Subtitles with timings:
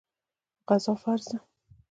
[0.67, 1.37] غزا فرض ده.